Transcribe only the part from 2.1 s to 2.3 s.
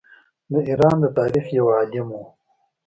وو.